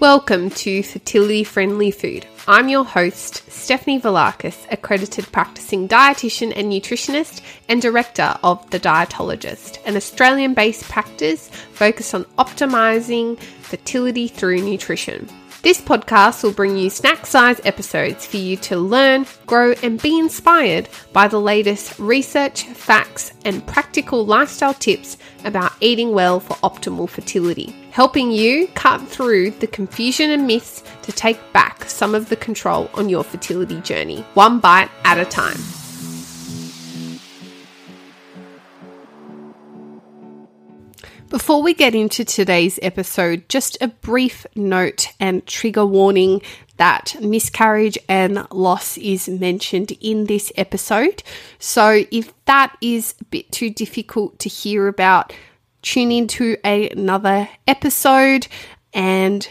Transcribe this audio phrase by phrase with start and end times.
[0.00, 2.26] Welcome to Fertility Friendly Food.
[2.48, 9.78] I'm your host, Stephanie Velakis, accredited practicing dietitian and nutritionist and director of The Dietologist,
[9.86, 15.28] an Australian based practice focused on optimizing fertility through nutrition.
[15.62, 20.18] This podcast will bring you snack size episodes for you to learn, grow, and be
[20.18, 27.08] inspired by the latest research, facts, and practical lifestyle tips about eating well for optimal
[27.08, 32.34] fertility, helping you cut through the confusion and myths to take back some of the
[32.34, 35.56] control on your fertility journey, one bite at a time.
[41.28, 46.42] Before we get into today's episode, just a brief note and trigger warning
[46.78, 51.22] that miscarriage and loss is mentioned in this episode.
[51.60, 55.32] So, if that is a bit too difficult to hear about,
[55.84, 58.48] tune into another episode
[58.92, 59.48] and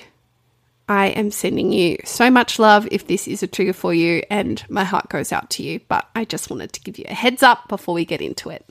[0.88, 4.64] I am sending you so much love if this is a trigger for you, and
[4.70, 5.80] my heart goes out to you.
[5.88, 8.66] But I just wanted to give you a heads up before we get into it.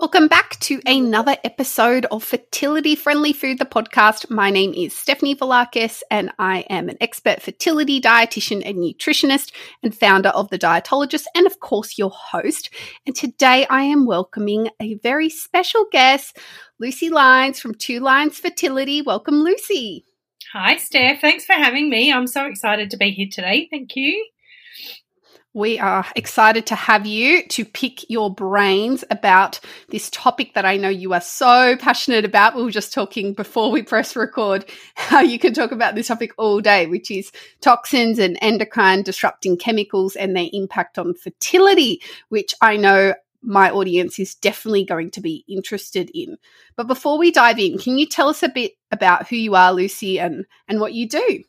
[0.00, 4.30] Welcome back to another episode of Fertility Friendly Food, the podcast.
[4.30, 9.50] My name is Stephanie Velakis, and I am an expert fertility dietitian and nutritionist
[9.82, 12.70] and founder of The Dietologist, and of course, your host.
[13.06, 16.38] And today I am welcoming a very special guest,
[16.78, 19.02] Lucy Lines from Two Lines Fertility.
[19.02, 20.06] Welcome, Lucy.
[20.52, 21.20] Hi, Steph.
[21.20, 22.12] Thanks for having me.
[22.12, 23.66] I'm so excited to be here today.
[23.68, 24.24] Thank you.
[25.58, 30.76] We are excited to have you to pick your brains about this topic that I
[30.76, 32.54] know you are so passionate about.
[32.54, 36.30] We were just talking before we press record how you can talk about this topic
[36.38, 42.54] all day, which is toxins and endocrine disrupting chemicals and their impact on fertility, which
[42.60, 46.38] I know my audience is definitely going to be interested in.
[46.76, 49.72] But before we dive in, can you tell us a bit about who you are,
[49.72, 51.42] Lucy, and, and what you do?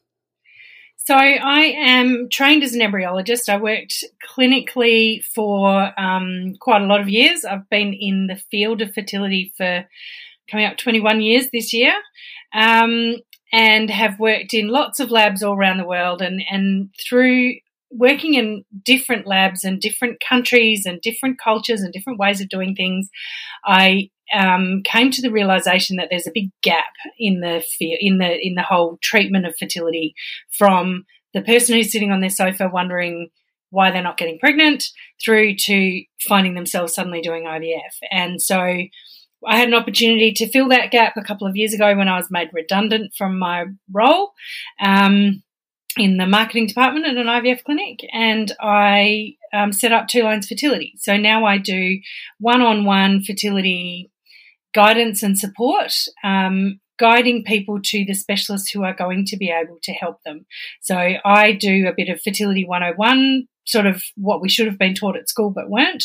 [1.10, 3.50] So I am trained as an embryologist.
[3.50, 7.44] I worked clinically for um, quite a lot of years.
[7.44, 9.88] I've been in the field of fertility for
[10.52, 11.96] coming up 21 years this year.
[12.54, 13.16] Um,
[13.52, 17.56] and have worked in lots of labs all around the world and, and through
[17.92, 22.76] working in different labs and different countries and different cultures and different ways of doing
[22.76, 23.10] things,
[23.66, 28.38] I um, came to the realization that there's a big gap in the in the
[28.46, 30.14] in the whole treatment of fertility
[30.58, 33.30] from the person who's sitting on their sofa wondering
[33.72, 34.86] why they're not getting pregnant
[35.24, 37.94] through to finding themselves suddenly doing IVF.
[38.12, 41.96] And so I had an opportunity to fill that gap a couple of years ago
[41.96, 44.34] when I was made redundant from my role.
[44.84, 45.44] Um,
[46.00, 50.48] in the marketing department at an IVF clinic, and I um, set up Two Lines
[50.48, 50.94] Fertility.
[50.98, 52.00] So now I do
[52.40, 54.12] one on one fertility
[54.74, 55.94] guidance and support,
[56.24, 60.46] um, guiding people to the specialists who are going to be able to help them.
[60.82, 64.96] So I do a bit of Fertility 101 sort of what we should have been
[64.96, 66.04] taught at school but weren't,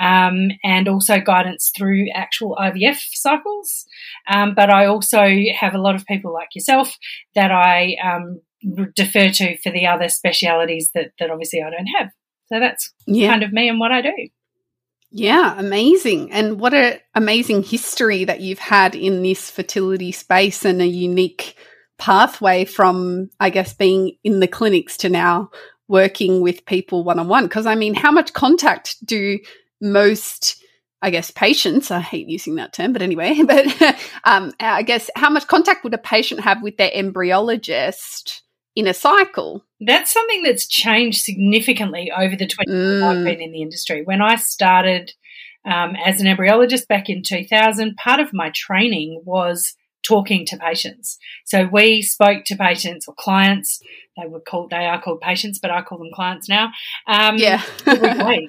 [0.00, 3.86] um, and also guidance through actual IVF cycles.
[4.28, 5.24] Um, but I also
[5.56, 6.96] have a lot of people like yourself
[7.34, 8.40] that I um,
[8.94, 12.10] defer to for the other specialities that, that obviously I don't have.
[12.48, 13.30] So that's yeah.
[13.30, 14.28] kind of me and what I do.
[15.10, 16.32] Yeah, amazing.
[16.32, 21.56] And what an amazing history that you've had in this fertility space and a unique
[21.98, 25.50] pathway from, I guess, being in the clinics to now
[25.88, 27.44] working with people one on one.
[27.44, 29.38] Because I mean, how much contact do
[29.80, 30.62] most
[31.02, 33.66] I guess patients, I hate using that term, but anyway, but
[34.24, 38.40] um, I guess how much contact would a patient have with their embryologist
[38.76, 39.64] in a cycle.
[39.80, 43.24] That's something that's changed significantly over the 20 years I've mm.
[43.24, 44.02] been in the industry.
[44.04, 45.12] When I started
[45.64, 49.74] um, as an embryologist back in 2000, part of my training was
[50.06, 51.18] talking to patients.
[51.44, 53.80] So we spoke to patients or clients
[54.16, 56.70] they were called they are called patients, but I call them clients now.
[57.06, 57.62] Um, yeah,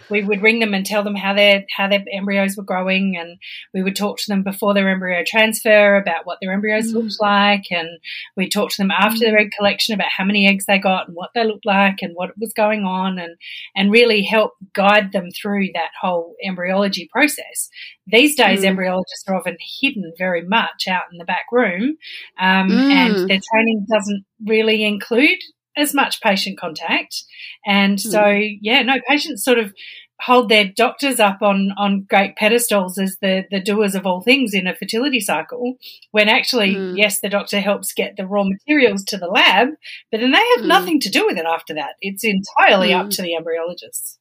[0.09, 3.37] we would ring them and tell them how their how their embryos were growing, and
[3.73, 6.95] we would talk to them before their embryo transfer about what their embryos mm.
[6.95, 7.89] looked like, and
[8.37, 9.21] we talked to them after mm.
[9.21, 12.13] their egg collection about how many eggs they got and what they looked like and
[12.15, 13.35] what was going on, and
[13.75, 17.69] and really help guide them through that whole embryology process.
[18.05, 18.73] These days, mm.
[18.73, 21.97] embryologists are often hidden very much out in the back room,
[22.39, 23.27] um, and mm.
[23.27, 25.39] their training doesn't really include
[25.77, 27.23] as much patient contact.
[27.65, 28.57] And so, mm.
[28.61, 29.73] yeah, no, patients sort of
[30.19, 34.53] hold their doctors up on, on great pedestals as the, the doers of all things
[34.53, 35.75] in a fertility cycle,
[36.11, 36.97] when actually, mm.
[36.97, 39.69] yes, the doctor helps get the raw materials to the lab,
[40.11, 40.67] but then they have mm.
[40.67, 41.95] nothing to do with it after that.
[42.01, 43.09] It's entirely up hmm.
[43.11, 44.17] to the embryologists.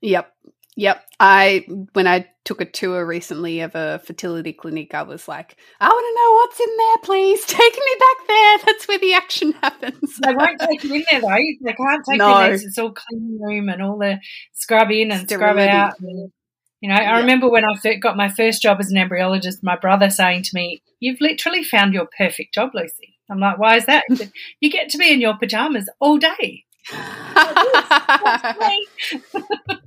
[0.00, 0.32] Yep.
[0.76, 1.04] Yep.
[1.20, 5.86] I, when I took a tour recently of a fertility clinic, I was like, I
[5.86, 7.44] want to know what's in there, please.
[7.46, 8.58] Take me back there.
[8.64, 10.16] That's where the action happens.
[10.16, 11.28] they won't take you in there though.
[11.28, 12.28] They can't take no.
[12.28, 12.54] you in there.
[12.54, 14.18] It's all clean room and all the
[14.54, 15.62] scrub in and Sterility.
[15.62, 16.00] scrub out.
[16.00, 16.32] And,
[16.80, 17.18] you know, I yeah.
[17.18, 20.80] remember when I got my first job as an embryologist, my brother saying to me,
[21.00, 23.18] You've literally found your perfect job, Lucy.
[23.30, 24.04] I'm like, Why is that?
[24.60, 26.64] you get to be in your pajamas all day.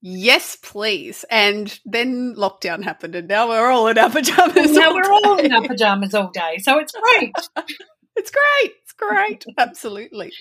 [0.00, 1.24] yes, please.
[1.30, 4.72] And then lockdown happened, and now we're all in our pajamas.
[4.72, 6.58] now we're all in our pajamas all day.
[6.58, 7.32] So it's great.
[8.16, 8.72] it's great.
[8.82, 9.44] It's great.
[9.58, 10.32] Absolutely.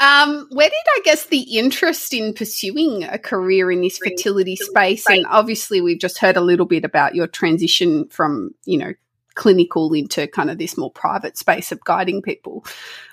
[0.00, 5.08] Um, where did I guess the interest in pursuing a career in this fertility space?
[5.08, 8.94] And obviously, we've just heard a little bit about your transition from, you know,
[9.34, 12.64] clinical into kind of this more private space of guiding people.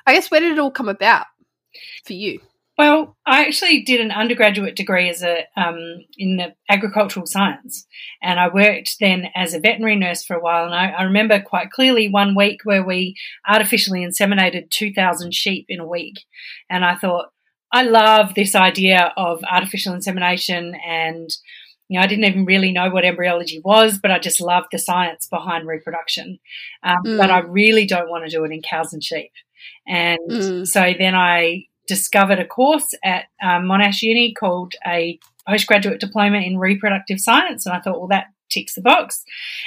[0.08, 1.28] I guess where did it all come about
[2.06, 2.40] for you?
[2.80, 7.86] Well, I actually did an undergraduate degree as a um, in agricultural science,
[8.24, 10.64] and I worked then as a veterinary nurse for a while.
[10.64, 15.66] And I, I remember quite clearly one week where we artificially inseminated two thousand sheep
[15.68, 16.22] in a week,
[16.70, 17.34] and I thought
[17.70, 21.30] I love this idea of artificial insemination and
[21.90, 24.78] you know, I didn't even really know what embryology was, but I just loved the
[24.78, 26.40] science behind reproduction.
[26.84, 27.18] Um, mm.
[27.18, 29.32] But I really don't want to do it in cows and sheep.
[29.88, 30.68] And mm.
[30.68, 36.58] so then I discovered a course at um, Monash Uni called a postgraduate diploma in
[36.58, 39.26] reproductive science, and I thought, well, that ticks the box.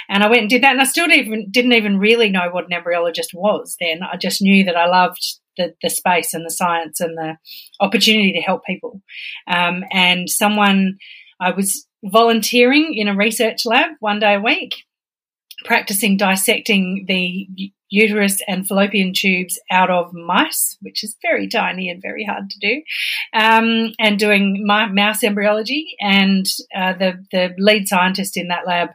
[0.09, 2.49] And I went and did that, and I still didn't even, didn't even really know
[2.51, 4.01] what an embryologist was then.
[4.03, 5.23] I just knew that I loved
[5.57, 7.37] the, the space and the science and the
[7.81, 9.03] opportunity to help people.
[9.47, 10.99] Um, and someone,
[11.41, 14.85] I was volunteering in a research lab one day a week,
[15.65, 17.49] practicing dissecting the
[17.93, 22.59] uterus and fallopian tubes out of mice, which is very tiny and very hard to
[22.59, 22.83] do,
[23.35, 25.95] um, and doing my mouse embryology.
[26.01, 28.89] And uh, the the lead scientist in that lab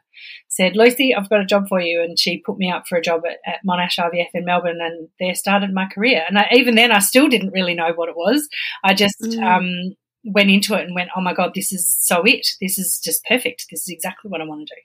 [0.47, 3.01] said, "Lucy, I've got a job for you," and she put me up for a
[3.01, 6.25] job at, at Monash IVF in Melbourne, and there started my career.
[6.27, 8.49] And I, even then, I still didn't really know what it was.
[8.83, 9.41] I just mm.
[9.41, 12.47] um, went into it and went, "Oh my god, this is so it.
[12.59, 13.67] This is just perfect.
[13.69, 14.81] This is exactly what I want to do."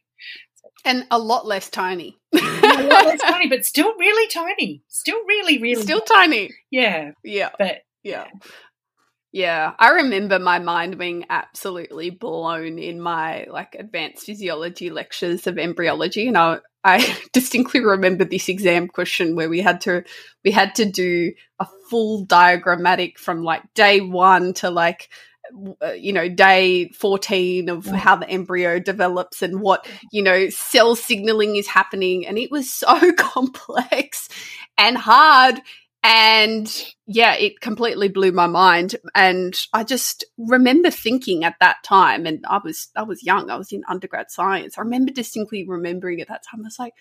[0.84, 2.18] And a lot less tiny.
[2.34, 4.82] a lot less tiny, but still really tiny.
[4.88, 6.50] Still really, really still tiny.
[6.70, 7.12] Yeah.
[7.22, 7.50] Yeah.
[7.58, 8.26] But yeah.
[9.32, 15.56] Yeah, I remember my mind being absolutely blown in my like advanced physiology lectures of
[15.58, 20.04] embryology, and I, I distinctly remember this exam question where we had to
[20.44, 25.08] we had to do a full diagrammatic from like day one to like
[25.96, 27.94] you know day 14 of mm.
[27.94, 32.70] how the embryo develops and what you know cell signaling is happening and it was
[32.72, 34.28] so complex
[34.78, 35.60] and hard
[36.04, 42.26] and yeah it completely blew my mind and i just remember thinking at that time
[42.26, 46.20] and i was i was young i was in undergrad science i remember distinctly remembering
[46.20, 46.94] at that time i was like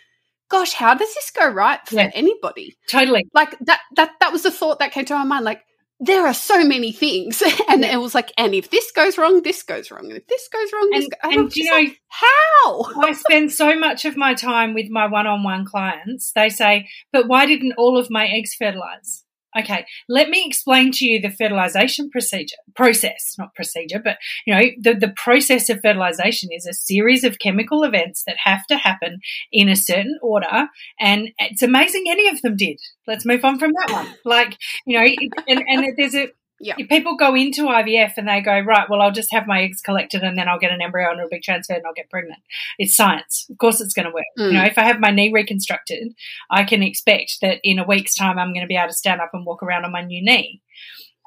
[0.50, 2.12] gosh how does this go right for yeah.
[2.13, 5.63] anybody totally like that that that was the thought that came to my mind like
[6.01, 7.42] there are so many things.
[7.69, 10.06] And it was like, and if this goes wrong, this goes wrong.
[10.06, 12.83] And if this goes wrong, this and, And you know, like, how?
[13.01, 16.33] I spend so much of my time with my one on one clients.
[16.33, 19.24] They say, but why didn't all of my eggs fertilize?
[19.57, 24.62] Okay, let me explain to you the fertilization procedure, process, not procedure, but you know,
[24.80, 29.20] the, the process of fertilization is a series of chemical events that have to happen
[29.51, 30.67] in a certain order.
[31.00, 32.79] And it's amazing any of them did.
[33.08, 34.15] Let's move on from that one.
[34.24, 35.05] Like, you know,
[35.48, 36.27] and, and there's a,
[36.62, 36.75] yeah.
[36.77, 39.82] If people go into IVF and they go, right, well, I'll just have my eggs
[39.82, 42.39] collected and then I'll get an embryo and it'll be transferred and I'll get pregnant.
[42.77, 43.48] It's science.
[43.50, 44.25] Of course it's going to work.
[44.38, 44.48] Mm.
[44.48, 46.13] You know, if I have my knee reconstructed,
[46.51, 49.22] I can expect that in a week's time I'm going to be able to stand
[49.22, 50.62] up and walk around on my new knee.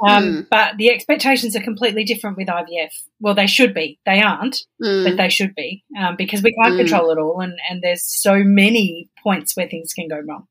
[0.04, 0.46] Um, mm.
[0.50, 2.90] But the expectations are completely different with IVF.
[3.20, 3.98] Well, they should be.
[4.06, 5.04] They aren't, mm.
[5.04, 6.78] but they should be um, because we can't mm.
[6.78, 10.46] control it all, and, and there's so many points where things can go wrong.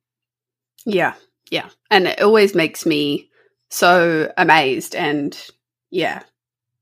[0.86, 1.14] Yeah,
[1.52, 3.30] yeah, and it always makes me
[3.74, 5.50] so amazed and
[5.90, 6.22] yeah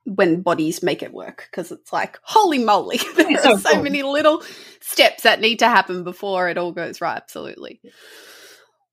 [0.04, 4.04] when bodies make it work because it's like holy moly there are so, so many
[4.04, 4.44] little
[4.82, 7.80] steps that need to happen before it all goes right absolutely.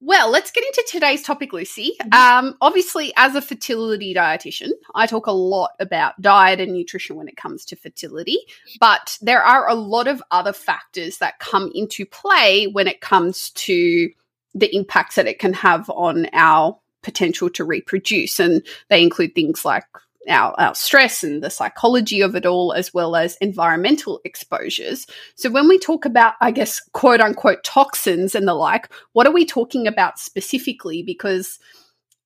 [0.00, 1.96] Well let's get into today's topic lucy.
[2.00, 2.12] Mm-hmm.
[2.46, 7.26] um, obviously as a fertility dietitian i talk a lot about diet and nutrition when
[7.26, 8.38] it comes to fertility
[8.78, 13.50] but there are a lot of other factors that come into play when it comes
[13.50, 14.08] to
[14.54, 16.78] the impacts that it can have on our
[17.08, 18.38] potential to reproduce.
[18.38, 19.84] And they include things like
[20.28, 25.06] our, our, stress and the psychology of it all, as well as environmental exposures.
[25.36, 29.32] So, when we talk about, I guess, quote unquote toxins and the like, what are
[29.32, 31.02] we talking about specifically?
[31.02, 31.58] Because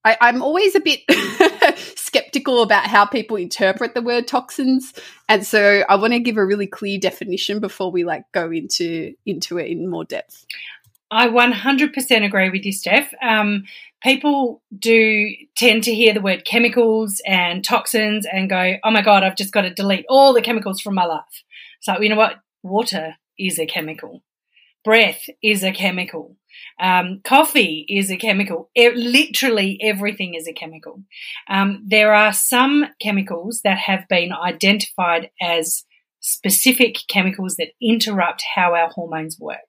[0.03, 0.99] I, I'm always a bit
[1.95, 4.93] skeptical about how people interpret the word toxins,
[5.29, 9.13] and so I want to give a really clear definition before we like go into
[9.25, 10.45] into it in more depth.
[11.13, 13.13] I 100% agree with you, Steph.
[13.21, 13.65] Um,
[14.01, 19.23] people do tend to hear the word chemicals and toxins and go, oh my God,
[19.23, 21.43] I've just got to delete all the chemicals from my life.
[21.81, 22.39] So, you know what?
[22.63, 24.23] Water is a chemical.
[24.83, 26.35] Breath is a chemical.
[26.79, 28.71] Um, coffee is a chemical.
[28.73, 31.03] It, literally everything is a chemical.
[31.47, 35.85] Um, there are some chemicals that have been identified as
[36.21, 39.59] specific chemicals that interrupt how our hormones work.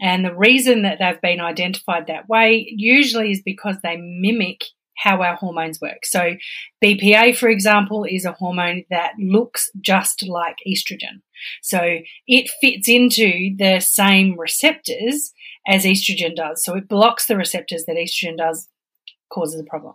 [0.00, 4.64] And the reason that they've been identified that way usually is because they mimic
[4.98, 6.04] how our hormones work.
[6.04, 6.34] So,
[6.84, 11.22] BPA, for example, is a hormone that looks just like estrogen.
[11.62, 15.32] So, it fits into the same receptors
[15.66, 16.64] as estrogen does.
[16.64, 18.68] So, it blocks the receptors that estrogen does,
[19.30, 19.94] causes a problem.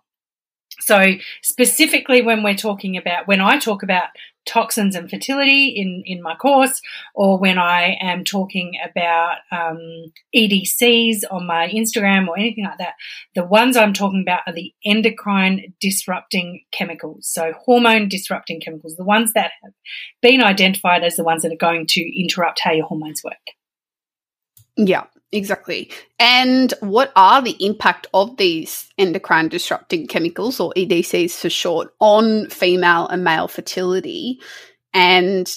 [0.80, 4.08] So, specifically, when we're talking about, when I talk about
[4.46, 6.82] toxins and fertility in, in my course,
[7.16, 12.94] or when I am talking about um, EDCs on my Instagram or anything like that,
[13.36, 17.28] the ones I'm talking about are the endocrine disrupting chemicals.
[17.28, 19.74] So, hormone disrupting chemicals, the ones that have
[20.22, 23.34] been identified as the ones that are going to interrupt how your hormones work.
[24.76, 25.06] Yeah.
[25.34, 25.92] Exactly.
[26.20, 32.48] And what are the impact of these endocrine disrupting chemicals or EDCs for short on
[32.50, 34.40] female and male fertility?
[34.94, 35.52] And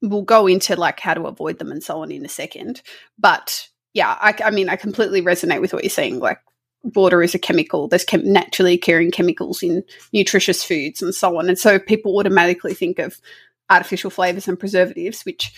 [0.00, 2.80] we'll go into like how to avoid them and so on in a second.
[3.18, 6.20] But yeah, I, I mean, I completely resonate with what you're saying.
[6.20, 6.40] Like
[6.82, 7.86] water is a chemical.
[7.86, 11.50] There's chem- naturally occurring chemicals in nutritious foods and so on.
[11.50, 13.20] And so people automatically think of
[13.68, 15.52] artificial flavors and preservatives, which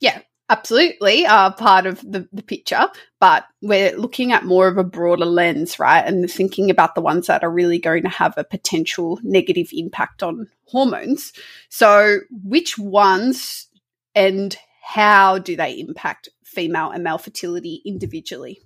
[0.00, 2.88] yeah, absolutely are part of the, the picture,
[3.20, 6.00] but we're looking at more of a broader lens, right?
[6.00, 10.22] And thinking about the ones that are really going to have a potential negative impact
[10.22, 11.32] on hormones.
[11.68, 13.68] So, which ones
[14.14, 18.60] and how do they impact female and male fertility individually?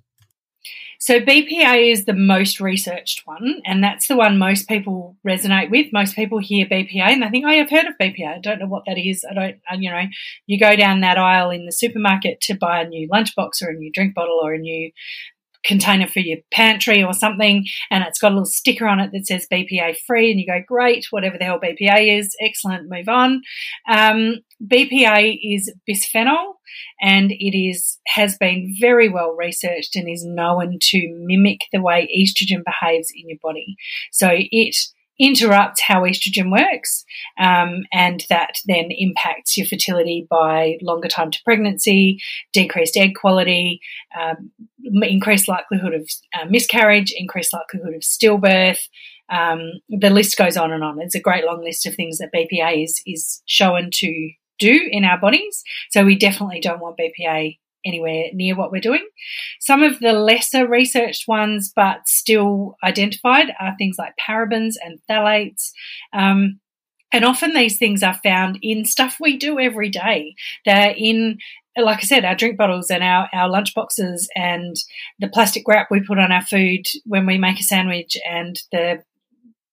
[1.04, 5.92] So BPA is the most researched one, and that's the one most people resonate with.
[5.92, 8.36] Most people hear BPA and they think, "Oh, I've heard of BPA.
[8.36, 9.24] I don't know what that is.
[9.28, 10.04] I don't, uh, you know."
[10.46, 13.74] You go down that aisle in the supermarket to buy a new lunchbox or a
[13.74, 14.92] new drink bottle or a new
[15.64, 19.26] container for your pantry or something, and it's got a little sticker on it that
[19.26, 23.42] says BPA free, and you go, great, whatever the hell BPA is, excellent, move on.
[23.88, 26.54] Um, BPA is bisphenol,
[27.00, 32.08] and it is has been very well researched and is known to mimic the way
[32.16, 33.76] estrogen behaves in your body.
[34.10, 34.76] So it
[35.22, 37.04] interrupts how estrogen works,
[37.38, 42.20] um, and that then impacts your fertility by longer time to pregnancy,
[42.52, 43.80] decreased egg quality,
[44.20, 44.50] um,
[45.02, 48.80] increased likelihood of uh, miscarriage, increased likelihood of stillbirth.
[49.28, 51.00] Um, the list goes on and on.
[51.00, 55.04] It's a great long list of things that BPA is is shown to do in
[55.04, 55.62] our bodies.
[55.90, 59.06] So we definitely don't want BPA anywhere near what we're doing.
[59.60, 65.70] Some of the lesser researched ones, but still identified, are things like parabens and phthalates.
[66.12, 66.60] Um,
[67.12, 70.34] and often these things are found in stuff we do every day.
[70.64, 71.38] They're in,
[71.76, 74.74] like I said, our drink bottles and our, our lunch boxes and
[75.18, 79.02] the plastic wrap we put on our food when we make a sandwich and the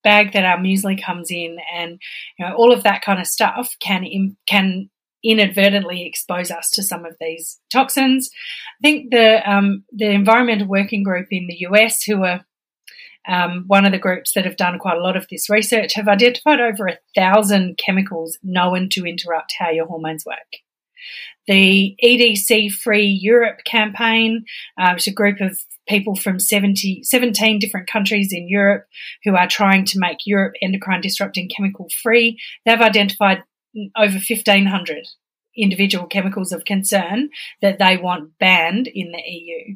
[0.04, 2.00] bag that our muesli comes in and
[2.38, 4.06] you know all of that kind of stuff can
[4.48, 4.90] can
[5.24, 8.30] inadvertently expose us to some of these toxins.
[8.82, 12.46] I think the um, the environmental working group in the US, who are
[13.28, 16.08] um, one of the groups that have done quite a lot of this research, have
[16.08, 20.38] identified over a thousand chemicals known to interrupt how your hormones work.
[21.48, 24.46] The EDC Free Europe campaign,
[24.80, 28.86] uh, which is a group of people from 70, 17 different countries in Europe
[29.24, 32.40] who are trying to make Europe endocrine disrupting chemical free.
[32.66, 33.44] They've identified
[33.96, 35.08] over 1,500
[35.58, 37.30] individual chemicals of concern
[37.62, 39.76] that they want banned in the EU.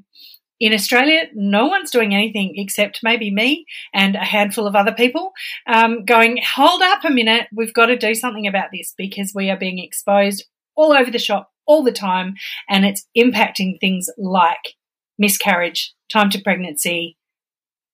[0.60, 5.34] In Australia, no one's doing anything except maybe me and a handful of other people
[5.68, 9.50] um, going, hold up a minute, we've got to do something about this because we
[9.50, 10.46] are being exposed
[10.76, 12.36] all over the shop all the time
[12.70, 14.76] and it's impacting things like
[15.18, 17.18] miscarriage, time to pregnancy,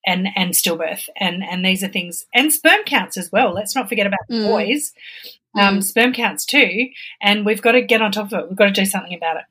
[0.06, 3.90] and and stillbirth and and these are things and sperm counts as well let's not
[3.90, 4.44] forget about mm.
[4.44, 4.94] boys
[5.58, 5.84] um, mm.
[5.84, 6.90] sperm counts too,
[7.22, 8.50] and we've got to get on top of it.
[8.50, 9.44] We've got to do something about it.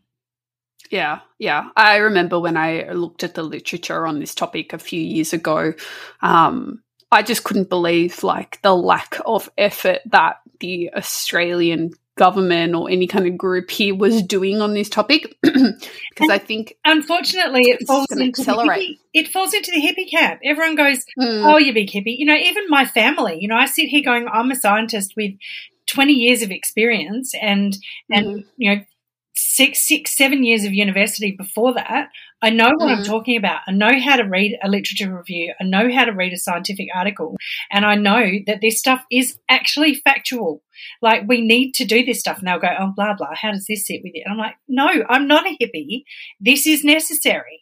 [0.90, 1.68] Yeah, yeah.
[1.76, 5.74] I remember when I looked at the literature on this topic a few years ago,
[6.22, 12.90] um, I just couldn't believe like the lack of effort that the Australian government or
[12.90, 17.86] any kind of group here was doing on this topic because I think unfortunately it
[17.86, 18.80] falls into accelerate.
[18.80, 20.40] the hippie, it falls into the hippie camp.
[20.44, 21.44] Everyone goes, mm.
[21.44, 23.38] "Oh, you big hippie." You know, even my family.
[23.40, 25.34] You know, I sit here going, "I'm a scientist with
[25.88, 27.76] 20 years of experience and
[28.10, 28.44] and mm.
[28.56, 28.82] you know
[29.38, 32.08] six, six, seven years of university before that,
[32.42, 32.96] I know what mm.
[32.96, 33.60] I'm talking about.
[33.66, 35.54] I know how to read a literature review.
[35.60, 37.36] I know how to read a scientific article.
[37.70, 40.62] And I know that this stuff is actually factual.
[41.02, 42.38] Like, we need to do this stuff.
[42.38, 43.34] And they'll go, oh, blah, blah.
[43.34, 44.22] How does this sit with you?
[44.24, 46.04] And I'm like, no, I'm not a hippie.
[46.40, 47.60] This is necessary.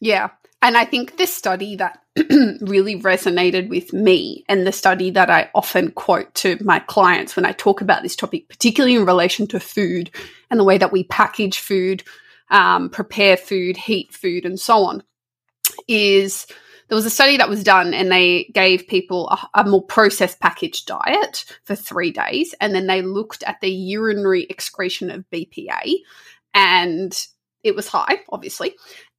[0.00, 0.30] Yeah.
[0.62, 2.00] And I think this study that
[2.60, 7.44] really resonated with me and the study that I often quote to my clients when
[7.44, 10.10] I talk about this topic, particularly in relation to food
[10.50, 12.04] and the way that we package food,
[12.48, 15.02] um, prepare food, heat food, and so on,
[15.88, 16.46] is
[16.88, 20.38] there was a study that was done and they gave people a, a, more processed
[20.38, 22.54] packaged diet for three days.
[22.60, 25.94] And then they looked at the urinary excretion of BPA
[26.54, 27.26] and
[27.64, 28.74] it was high, obviously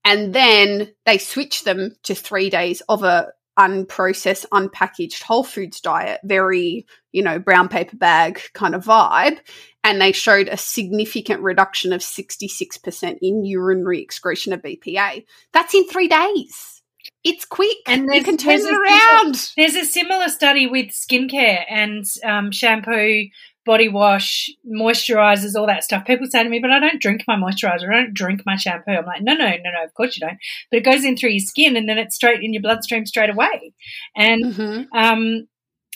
[0.05, 6.19] and then they switched them to three days of a unprocessed, unpackaged whole foods diet,
[6.23, 9.39] very, you know, brown paper bag kind of vibe.
[9.83, 15.25] And they showed a significant reduction of 66% in urinary excretion of BPA.
[15.51, 16.81] That's in three days.
[17.23, 19.51] It's quick and you can turn it around.
[19.57, 23.27] there's a similar study with skincare and um, shampoo
[23.65, 26.05] body wash, moisturizers, all that stuff.
[26.05, 27.89] People say to me, but I don't drink my moisturizer.
[27.89, 28.91] I don't drink my shampoo.
[28.91, 30.37] I'm like, no, no, no, no, of course you don't.
[30.69, 33.29] But it goes in through your skin and then it's straight in your bloodstream straight
[33.29, 33.73] away.
[34.15, 34.97] And, mm-hmm.
[34.97, 35.47] um,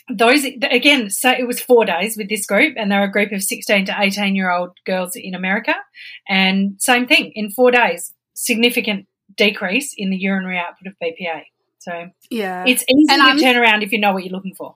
[0.09, 3.43] those again, so it was four days with this group, and they're a group of
[3.43, 5.75] 16 to 18 year old girls in America.
[6.27, 11.43] And same thing in four days, significant decrease in the urinary output of BPA.
[11.79, 14.55] So yeah, it's easy and to I'm, turn around if you know what you're looking
[14.55, 14.75] for.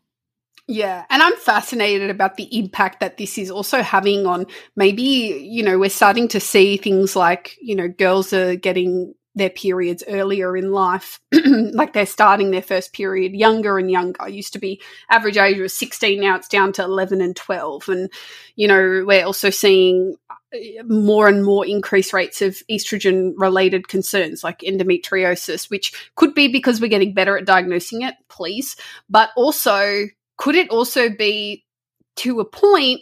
[0.67, 5.63] Yeah, and I'm fascinated about the impact that this is also having on maybe, you
[5.63, 10.55] know, we're starting to see things like, you know, girls are getting their periods earlier
[10.57, 14.21] in life, like they're starting their first period younger and younger.
[14.21, 17.89] I used to be average age was 16, now it's down to 11 and 12.
[17.89, 18.09] And,
[18.55, 24.43] you know, we're also seeing uh, more and more increased rates of estrogen related concerns
[24.43, 28.75] like endometriosis, which could be because we're getting better at diagnosing it, please,
[29.09, 30.07] but also
[30.41, 31.63] could it also be
[32.15, 33.01] to a point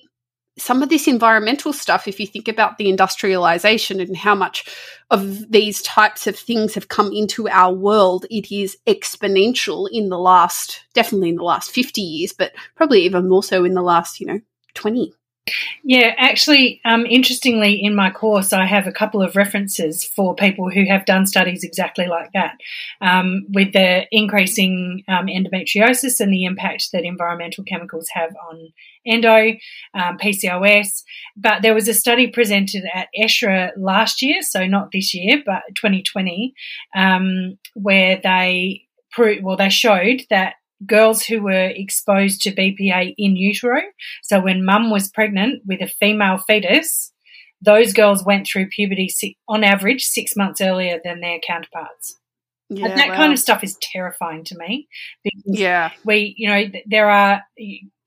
[0.57, 4.65] some of this environmental stuff, if you think about the industrialization and how much
[5.09, 10.19] of these types of things have come into our world, it is exponential in the
[10.19, 14.19] last, definitely in the last 50 years, but probably even more so in the last,
[14.19, 14.41] you know,
[14.73, 15.13] 20.
[15.83, 20.69] Yeah, actually, um, interestingly, in my course, I have a couple of references for people
[20.69, 22.57] who have done studies exactly like that,
[23.01, 28.71] um, with the increasing um, endometriosis and the impact that environmental chemicals have on
[29.05, 29.55] endo,
[29.93, 31.03] um, PCOS.
[31.35, 35.63] But there was a study presented at ESHRE last year, so not this year, but
[35.75, 36.53] 2020,
[36.95, 38.85] um, where they
[39.41, 43.81] well, they showed that girls who were exposed to BPA in utero.
[44.23, 47.11] So when mum was pregnant with a female fetus,
[47.61, 49.09] those girls went through puberty
[49.47, 52.15] on average six months earlier than their counterparts.
[52.69, 54.87] Yeah, and that kind of stuff is terrifying to me.
[55.45, 55.91] yeah.
[56.05, 57.41] We, you know, there are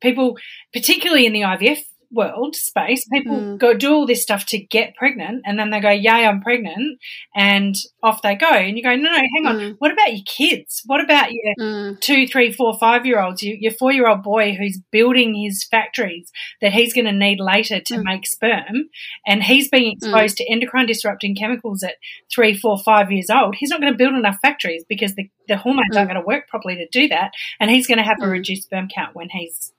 [0.00, 0.36] people,
[0.72, 1.80] particularly in the IVF
[2.12, 3.58] world space, people mm.
[3.58, 6.98] go do all this stuff to get pregnant, and then they go, "Yay, I'm pregnant,"
[7.34, 8.50] and off they go.
[8.50, 9.56] And you go, "No, no, hang on.
[9.56, 9.76] Mm.
[9.78, 10.82] What about your kids?
[10.86, 12.00] What about your mm.
[12.00, 13.42] two, three, four, five year olds?
[13.42, 17.40] Your, your four year old boy who's building his factories that he's going to need
[17.40, 18.04] later to mm.
[18.04, 18.88] make sperm,
[19.26, 19.96] and he's being mm.
[19.96, 21.94] exposed to endocrine disrupting chemicals at
[22.34, 23.56] three, four, five years old.
[23.56, 26.14] He's not going to build enough factories because the, the hormones aren't mm.
[26.14, 28.88] going to work properly to do that, and he's going to have a reduced sperm
[28.92, 29.72] count when he's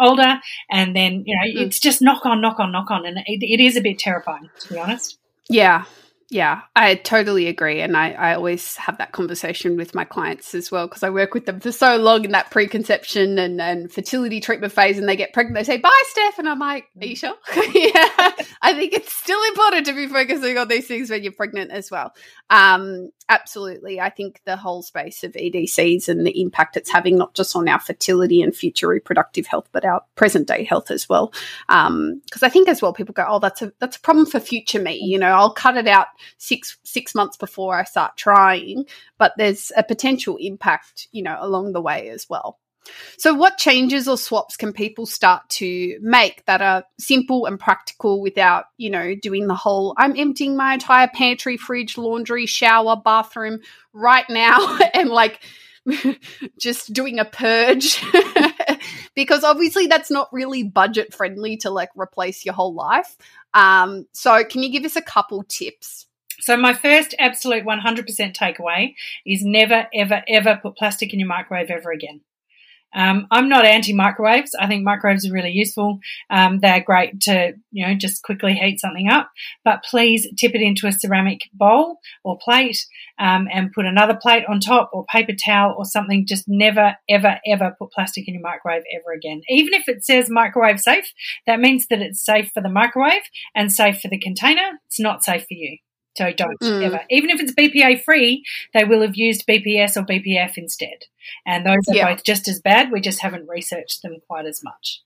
[0.00, 1.66] older, and then you know mm.
[1.66, 4.50] it's just knock on, knock on, knock on, and it, it is a bit terrifying
[4.60, 5.18] to be honest.
[5.48, 5.84] Yeah,
[6.32, 7.80] yeah, I totally agree.
[7.80, 11.34] And I, I always have that conversation with my clients as well because I work
[11.34, 15.16] with them for so long in that preconception and, and fertility treatment phase and they
[15.16, 15.56] get pregnant.
[15.56, 16.38] They say, bye, Steph.
[16.38, 17.34] And I'm like, are you sure?
[17.56, 18.30] yeah,
[18.62, 21.90] I think it's still important to be focusing on these things when you're pregnant as
[21.90, 22.14] well.
[22.48, 24.00] Um, absolutely.
[24.00, 27.68] I think the whole space of EDCs and the impact it's having, not just on
[27.68, 31.32] our fertility and future reproductive health, but our present day health as well.
[31.66, 34.38] Because um, I think as well, people go, oh, that's a, that's a problem for
[34.38, 34.94] future me.
[34.94, 36.06] You know, I'll cut it out
[36.38, 38.86] six six months before I start trying,
[39.18, 42.58] but there's a potential impact, you know, along the way as well.
[43.18, 48.20] So, what changes or swaps can people start to make that are simple and practical
[48.20, 53.60] without, you know, doing the whole I'm emptying my entire pantry, fridge, laundry, shower, bathroom
[53.92, 55.44] right now and like
[56.58, 58.02] just doing a purge
[59.14, 63.16] because obviously that's not really budget friendly to like replace your whole life.
[63.54, 66.06] Um, so can you give us a couple tips?
[66.40, 68.94] So my first absolute 100% takeaway
[69.26, 72.22] is never, ever, ever put plastic in your microwave ever again.
[72.92, 74.52] Um, I'm not anti microwaves.
[74.58, 76.00] I think microwaves are really useful.
[76.28, 79.30] Um, they're great to, you know, just quickly heat something up.
[79.64, 82.84] But please tip it into a ceramic bowl or plate
[83.18, 86.26] um, and put another plate on top or paper towel or something.
[86.26, 89.42] Just never, ever, ever put plastic in your microwave ever again.
[89.48, 91.12] Even if it says microwave safe,
[91.46, 93.22] that means that it's safe for the microwave
[93.54, 94.80] and safe for the container.
[94.86, 95.78] It's not safe for you.
[96.16, 96.82] So don't mm.
[96.82, 97.00] ever.
[97.08, 98.44] Even if it's BPA free,
[98.74, 101.04] they will have used BPS or BPF instead.
[101.46, 102.12] And those are yeah.
[102.12, 102.90] both just as bad.
[102.90, 105.02] We just haven't researched them quite as much.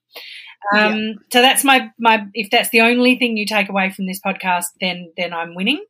[0.73, 1.13] Um, yeah.
[1.33, 2.27] So that's my my.
[2.33, 5.85] If that's the only thing you take away from this podcast, then then I'm winning.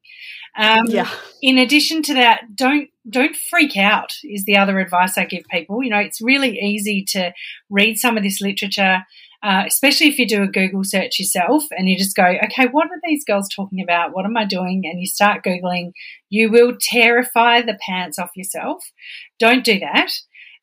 [0.56, 1.10] Um, yeah.
[1.42, 4.12] In addition to that, don't don't freak out.
[4.24, 5.82] Is the other advice I give people.
[5.82, 7.32] You know, it's really easy to
[7.70, 9.04] read some of this literature
[9.44, 12.86] uh, especially if you do a Google search yourself and you just go, okay, what
[12.86, 14.14] are these girls talking about?
[14.14, 14.84] What am I doing?
[14.86, 15.92] And you start Googling,
[16.30, 18.82] you will terrify the pants off yourself.
[19.38, 20.10] Don't do that.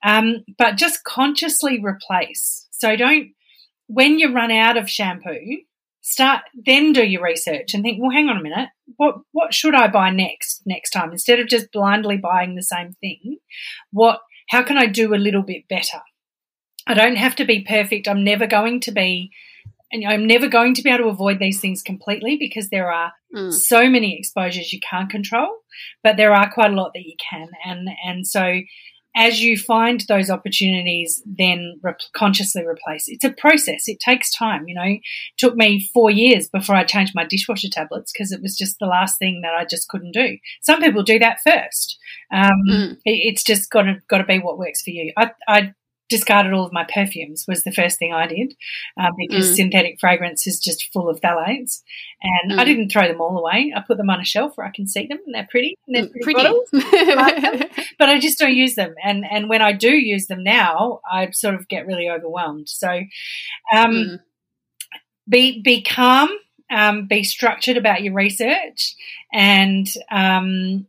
[0.04, 2.68] Um, but just consciously replace.
[2.72, 3.34] So don't,
[3.86, 5.60] when you run out of shampoo,
[6.02, 8.70] start, then do your research and think, well, hang on a minute.
[8.98, 11.12] What, what should I buy next, next time?
[11.12, 13.38] Instead of just blindly buying the same thing,
[13.92, 16.00] what, how can I do a little bit better?
[16.88, 18.08] I don't have to be perfect.
[18.08, 19.32] I'm never going to be,
[19.92, 23.14] and I'm never going to be able to avoid these things completely because there are
[23.36, 23.54] mm.
[23.54, 25.50] so many exposures you can't control,
[26.04, 27.50] but there are quite a lot that you can.
[27.66, 28.62] And, and so
[29.16, 33.06] as you find those opportunities, then re- consciously replace.
[33.08, 33.88] It's a process.
[33.88, 34.68] It takes time.
[34.68, 35.02] You know, it
[35.38, 38.86] took me four years before I changed my dishwasher tablets because it was just the
[38.86, 40.38] last thing that I just couldn't do.
[40.62, 41.98] Some people do that first.
[42.32, 42.92] Um, mm.
[43.04, 45.12] it, it's just got to got to be what works for you.
[45.18, 45.74] I, I
[46.12, 48.56] discarded all of my perfumes was the first thing I did
[49.00, 49.56] uh, because mm.
[49.56, 51.82] synthetic fragrance is just full of phthalates.
[52.22, 52.60] And mm.
[52.60, 53.74] I didn't throw them all away.
[53.76, 55.76] I put them on a shelf where I can see them and they're pretty.
[55.88, 57.70] And they're mm, pretty, pretty.
[57.98, 58.94] but I just don't use them.
[59.04, 62.70] And and when I do use them now, I sort of get really overwhelmed.
[62.70, 62.90] So
[63.74, 64.20] um, mm.
[65.28, 66.30] be be calm.
[66.74, 68.96] Um, be structured about your research
[69.34, 70.88] and um,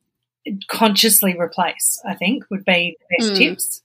[0.69, 2.01] consciously replace.
[2.09, 3.37] I think would be the best mm.
[3.37, 3.83] tips.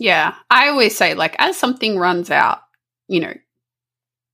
[0.00, 0.34] Yeah.
[0.50, 2.60] I always say, like, as something runs out,
[3.06, 3.34] you know,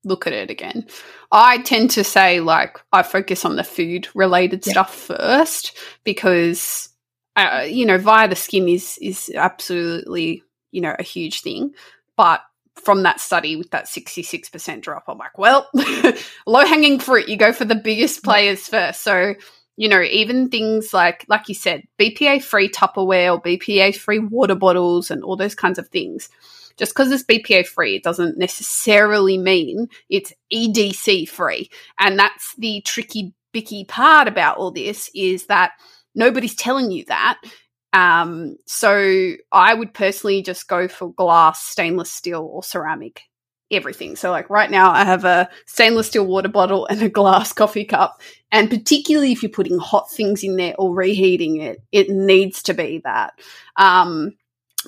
[0.04, 0.86] look at it again.
[1.32, 4.72] I tend to say, like, I focus on the food related yeah.
[4.72, 6.88] stuff first because,
[7.34, 11.74] uh, you know, via the skin is, is absolutely, you know, a huge thing.
[12.16, 12.42] But
[12.76, 15.68] from that study with that 66% drop, I'm like, well,
[16.46, 19.02] low hanging fruit, you go for the biggest players first.
[19.02, 19.34] So,
[19.76, 24.54] you know, even things like, like you said, BPA free Tupperware or BPA free water
[24.54, 26.28] bottles and all those kinds of things.
[26.76, 31.70] Just because it's BPA free, it doesn't necessarily mean it's EDC free.
[31.98, 35.72] And that's the tricky, bicky part about all this is that
[36.14, 37.38] nobody's telling you that.
[37.92, 43.22] Um, so I would personally just go for glass, stainless steel, or ceramic
[43.70, 44.16] everything.
[44.16, 47.84] So, like right now, I have a stainless steel water bottle and a glass coffee
[47.84, 48.20] cup.
[48.52, 52.74] And particularly if you're putting hot things in there or reheating it, it needs to
[52.74, 53.34] be that.
[53.76, 54.36] Um,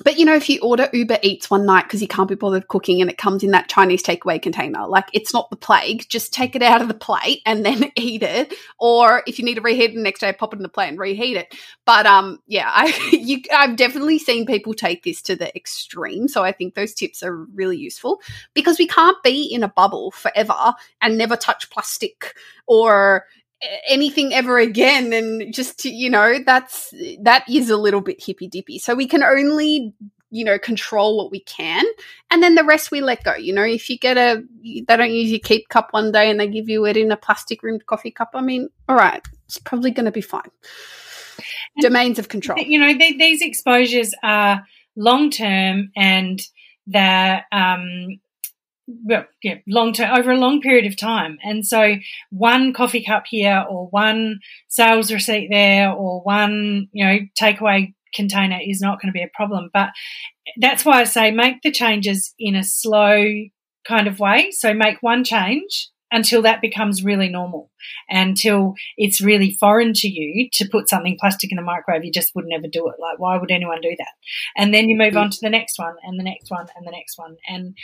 [0.03, 2.67] but you know, if you order Uber Eats one night because you can't be bothered
[2.67, 6.07] cooking and it comes in that Chinese takeaway container, like it's not the plague.
[6.07, 8.53] Just take it out of the plate and then eat it.
[8.79, 10.89] Or if you need to reheat it the next day, pop it in the plate
[10.89, 11.53] and reheat it.
[11.85, 16.27] But um, yeah, I you, I've definitely seen people take this to the extreme.
[16.27, 18.21] So I think those tips are really useful
[18.53, 22.35] because we can't be in a bubble forever and never touch plastic
[22.67, 23.25] or
[23.87, 28.47] anything ever again and just to, you know that's that is a little bit hippy
[28.47, 29.93] dippy so we can only
[30.31, 31.83] you know control what we can
[32.31, 33.35] and then the rest we let go.
[33.35, 36.39] You know if you get a they don't use your keep cup one day and
[36.39, 39.57] they give you it in a plastic rimmed coffee cup i mean all right it's
[39.57, 40.43] probably going to be fine.
[41.75, 42.59] And domains of control.
[42.59, 44.63] you know they, these exposures are
[44.95, 46.39] long term and
[46.85, 48.19] they're um,
[49.05, 51.37] well, yeah, long term over a long period of time.
[51.43, 51.95] And so
[52.31, 58.59] one coffee cup here or one sales receipt there or one, you know, takeaway container
[58.65, 59.69] is not going to be a problem.
[59.73, 59.89] But
[60.59, 63.23] that's why I say make the changes in a slow
[63.87, 64.51] kind of way.
[64.51, 67.69] So make one change until that becomes really normal,
[68.09, 72.03] until it's really foreign to you to put something plastic in the microwave.
[72.03, 72.95] You just would never do it.
[72.99, 74.13] Like, why would anyone do that?
[74.57, 76.91] And then you move on to the next one and the next one and the
[76.91, 77.37] next one.
[77.47, 77.75] And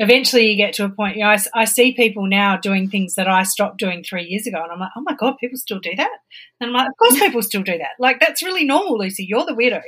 [0.00, 3.14] eventually you get to a point, you know, I, I, see people now doing things
[3.14, 4.60] that I stopped doing three years ago.
[4.62, 6.18] And I'm like, oh my God, people still do that.
[6.58, 7.90] And I'm like, of course people still do that.
[7.98, 9.26] Like, that's really normal, Lucy.
[9.28, 9.82] You're the weirdo.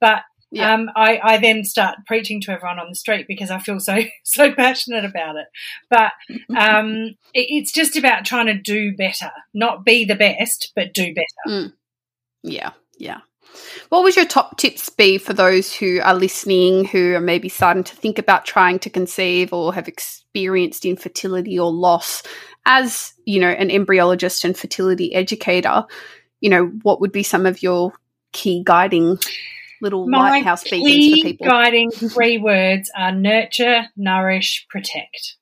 [0.00, 0.72] But yeah.
[0.72, 4.00] um, I, I then start preaching to everyone on the street because I feel so
[4.24, 5.46] so passionate about it.
[5.90, 6.12] But
[6.56, 11.14] um, it, it's just about trying to do better, not be the best, but do
[11.14, 11.26] better.
[11.46, 11.72] Mm.
[12.42, 13.20] Yeah, yeah.
[13.88, 17.84] What would your top tips be for those who are listening who are maybe starting
[17.84, 22.22] to think about trying to conceive or have experienced infertility or loss
[22.66, 25.84] as, you know, an embryologist and fertility educator?
[26.40, 27.92] You know, what would be some of your
[28.32, 29.18] key guiding
[29.80, 31.46] little My lighthouse beacons for people?
[31.46, 35.36] guiding three words are nurture, nourish, protect.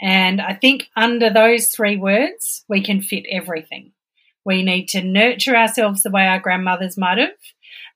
[0.00, 3.92] And I think under those three words, we can fit everything.
[4.46, 7.30] We need to nurture ourselves the way our grandmothers might have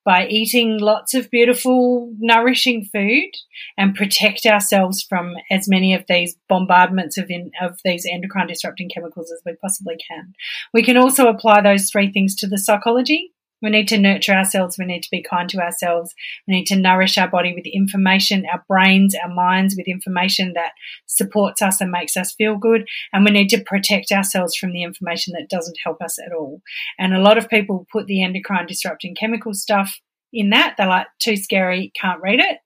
[0.05, 3.31] by eating lots of beautiful, nourishing food
[3.79, 8.89] and protect ourselves from as many of these bombardments of, in, of these endocrine disrupting
[8.89, 10.35] chemicals as we possibly can.
[10.75, 14.77] We can also apply those three things to the psychology we need to nurture ourselves.
[14.79, 16.15] We need to be kind to ourselves.
[16.47, 20.73] We need to nourish our body with information, our brains, our minds with information that
[21.07, 22.87] supports us and makes us feel good.
[23.13, 26.63] And we need to protect ourselves from the information that doesn't help us at all.
[26.99, 29.99] And a lot of people put the endocrine disrupting chemical stuff
[30.33, 30.75] in that.
[30.77, 32.59] They're like, too scary, can't read it.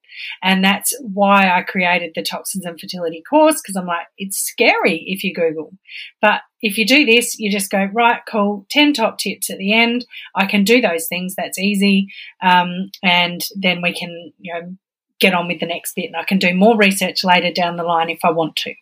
[0.42, 5.04] And that's why I created the toxins and fertility course because I'm like, it's scary
[5.06, 5.72] if you Google.
[6.20, 9.72] But if you do this, you just go, right, cool, 10 top tips at the
[9.72, 10.06] end.
[10.34, 11.34] I can do those things.
[11.34, 12.08] That's easy.
[12.42, 14.76] Um, and then we can, you know,
[15.20, 16.06] get on with the next bit.
[16.06, 18.74] And I can do more research later down the line if I want to.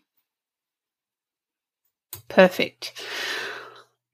[2.29, 2.93] Perfect.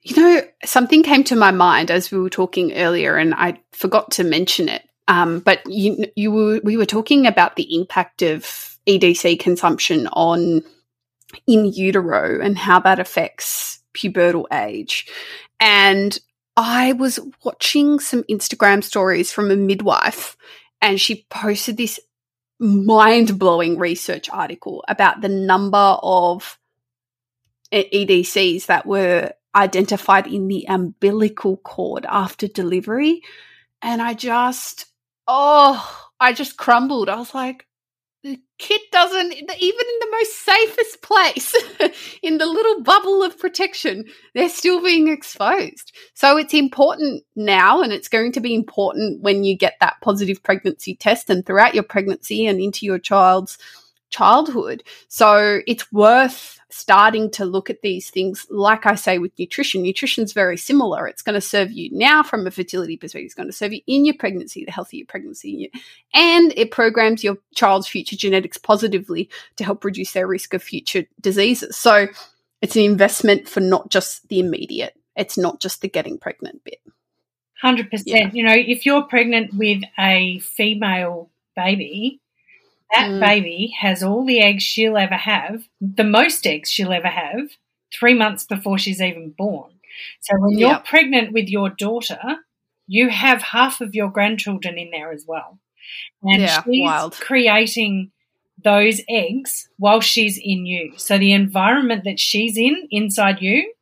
[0.02, 4.12] You know, something came to my mind as we were talking earlier, and I forgot
[4.12, 4.87] to mention it.
[5.08, 10.62] Um, but you, you were, we were talking about the impact of EDC consumption on
[11.46, 15.06] in utero and how that affects pubertal age.
[15.60, 16.18] And
[16.56, 20.36] I was watching some Instagram stories from a midwife,
[20.80, 22.00] and she posted this
[22.58, 26.58] mind blowing research article about the number of
[27.72, 33.22] EDCs that were identified in the umbilical cord after delivery.
[33.82, 34.86] And I just,
[35.28, 37.08] oh, I just crumbled.
[37.08, 37.66] I was like,
[38.24, 41.54] the kid doesn't, even in the most safest place,
[42.22, 45.92] in the little bubble of protection, they're still being exposed.
[46.14, 50.42] So it's important now, and it's going to be important when you get that positive
[50.42, 53.56] pregnancy test and throughout your pregnancy and into your child's
[54.10, 54.82] childhood.
[55.06, 60.32] So it's worth starting to look at these things, like I say with nutrition, nutrition's
[60.32, 61.06] very similar.
[61.06, 63.26] It's going to serve you now from a fertility perspective.
[63.26, 65.70] It's going to serve you in your pregnancy, the healthier pregnancy,
[66.12, 71.04] and it programs your child's future genetics positively to help reduce their risk of future
[71.20, 71.76] diseases.
[71.76, 72.08] So
[72.60, 74.94] it's an investment for not just the immediate.
[75.16, 76.80] It's not just the getting pregnant bit.
[77.62, 78.02] 100%.
[78.06, 78.30] Yeah.
[78.32, 82.20] You know, if you're pregnant with a female baby,
[82.92, 83.20] that mm.
[83.20, 87.50] baby has all the eggs she'll ever have, the most eggs she'll ever have,
[87.92, 89.72] three months before she's even born.
[90.20, 90.68] So when yep.
[90.68, 92.20] you're pregnant with your daughter,
[92.86, 95.58] you have half of your grandchildren in there as well.
[96.22, 97.14] And yeah, she's wild.
[97.14, 98.10] creating
[98.62, 100.92] those eggs while she's in you.
[100.96, 103.72] So the environment that she's in inside you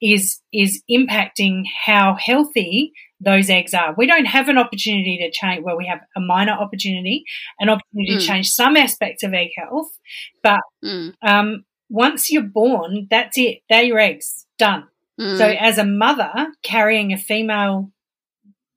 [0.00, 3.94] is is impacting how healthy those eggs are.
[3.96, 7.24] We don't have an opportunity to change where we have a minor opportunity,
[7.58, 8.20] an opportunity mm.
[8.20, 9.90] to change some aspects of egg health,
[10.42, 11.12] but mm.
[11.22, 13.58] um, once you're born, that's it.
[13.68, 14.46] They're your eggs.
[14.58, 14.86] Done.
[15.20, 15.38] Mm.
[15.38, 17.90] So as a mother carrying a female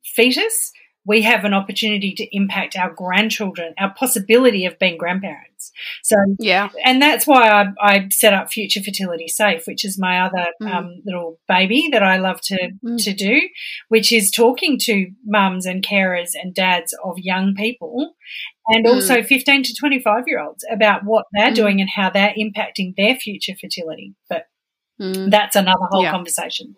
[0.03, 0.71] fetus,
[1.05, 4.97] we have an opportunity to impact our grandchildren, our possibility of being
[6.03, 6.69] So, yeah.
[6.83, 10.73] And that's why I, I set up Future Fertility Safe, which is my other mm.
[10.73, 13.03] um, little baby that I love to, mm.
[13.03, 13.41] to do,
[13.89, 18.13] which is talking to mums and carers and dads of young people
[18.67, 18.93] and mm.
[18.93, 21.55] also 15 to 25 year olds about what they're mm.
[21.55, 24.15] doing and how they're impacting their future fertility.
[24.29, 24.45] But
[25.01, 25.29] mm.
[25.29, 26.11] that's another whole yeah.
[26.11, 26.75] conversation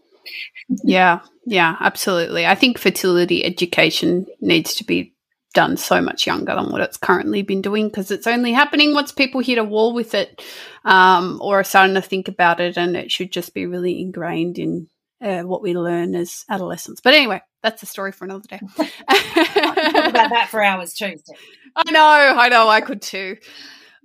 [0.84, 2.46] yeah, yeah, absolutely.
[2.46, 5.14] I think fertility education needs to be
[5.54, 9.12] done so much younger than what it's currently been doing because it's only happening once
[9.12, 10.42] people hit a wall with it
[10.86, 14.60] um, or are starting to think about it, and it should just be really ingrained
[14.60, 14.88] in
[15.22, 17.02] uh, what we learn as adolescents.
[17.02, 18.60] But anyway, that's a story for another day.
[19.08, 21.16] I can talk about that for hours too.
[21.76, 23.38] I know, I know, I could too.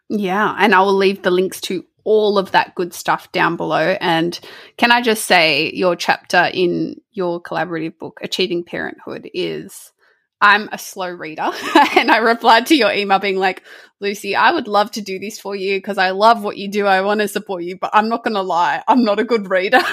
[0.09, 3.97] Yeah, and I will leave the links to all of that good stuff down below.
[4.01, 4.39] And
[4.77, 9.93] can I just say, your chapter in your collaborative book, Achieving Parenthood, is
[10.41, 11.51] I'm a slow reader.
[11.97, 13.63] and I replied to your email being like,
[14.01, 16.87] Lucy, I would love to do this for you because I love what you do.
[16.87, 18.83] I want to support you, but I'm not going to lie.
[18.89, 19.81] I'm not a good reader.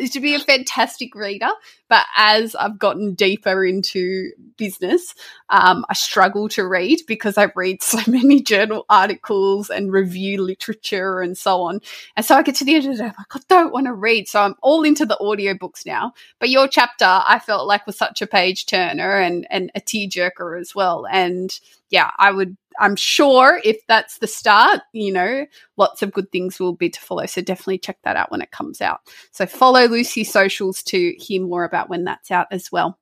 [0.00, 1.50] I to be a fantastic reader,
[1.88, 5.14] but as I've gotten deeper into business,
[5.48, 11.20] um, I struggle to read because I read so many journal articles and review literature
[11.20, 11.80] and so on.
[12.16, 13.86] And so I get to the end of the day, I'm like, I don't want
[13.86, 14.28] to read.
[14.28, 16.14] So I'm all into the audiobooks now.
[16.38, 20.60] But your chapter, I felt like was such a page turner and, and a tearjerker
[20.60, 21.06] as well.
[21.10, 21.58] And
[21.92, 26.58] yeah, I would I'm sure if that's the start, you know, lots of good things
[26.58, 27.26] will be to follow.
[27.26, 29.00] So definitely check that out when it comes out.
[29.30, 32.98] So follow Lucy's socials to hear more about when that's out as well.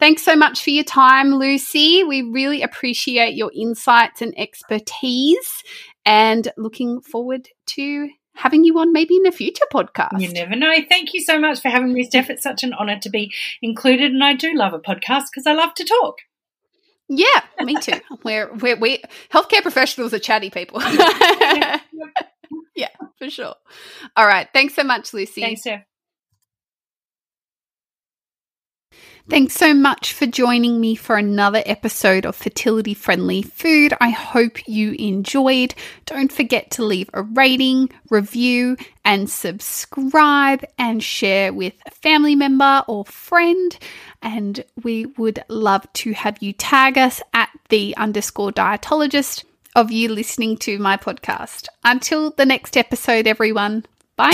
[0.00, 2.02] Thanks so much for your time, Lucy.
[2.02, 5.62] We really appreciate your insights and expertise
[6.04, 10.20] and looking forward to having you on maybe in a future podcast.
[10.20, 10.74] You never know.
[10.88, 12.30] Thank you so much for having me, Steph.
[12.30, 13.32] It's such an honor to be
[13.62, 14.12] included.
[14.12, 16.16] And I do love a podcast because I love to talk.
[17.08, 17.26] Yeah,
[17.60, 18.00] me too.
[18.24, 20.80] we're, we're, we healthcare professionals are chatty people.
[22.74, 22.88] yeah,
[23.18, 23.54] for sure.
[24.16, 24.48] All right.
[24.52, 25.40] Thanks so much, Lucy.
[25.40, 25.82] Thanks, Steph.
[29.30, 33.94] Thanks so much for joining me for another episode of Fertility Friendly Food.
[33.98, 35.74] I hope you enjoyed.
[36.04, 42.84] Don't forget to leave a rating, review, and subscribe and share with a family member
[42.86, 43.78] or friend.
[44.20, 50.10] And we would love to have you tag us at the underscore dietologist of you
[50.10, 51.68] listening to my podcast.
[51.82, 53.86] Until the next episode, everyone.
[54.16, 54.32] Bye.